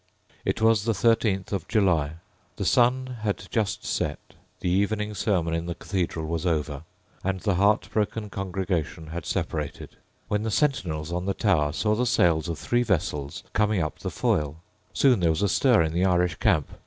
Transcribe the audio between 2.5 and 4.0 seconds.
The sun had just